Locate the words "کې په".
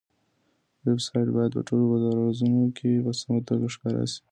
2.77-3.11